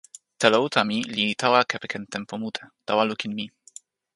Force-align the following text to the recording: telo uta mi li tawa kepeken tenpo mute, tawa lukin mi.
telo 0.41 0.57
uta 0.67 0.81
mi 0.89 0.97
li 1.15 1.25
tawa 1.41 1.61
kepeken 1.71 2.03
tenpo 2.13 2.33
mute, 2.41 2.63
tawa 2.87 3.03
lukin 3.09 3.31
mi. 3.37 3.45